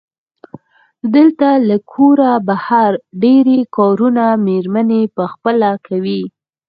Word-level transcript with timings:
دلته 1.15 1.49
له 1.67 1.77
کوره 1.91 2.31
بهر 2.47 2.91
ډېری 3.23 3.59
کارونه 3.75 4.25
مېرمنې 4.45 5.01
پخپله 5.17 5.71
کوي. 5.87 6.21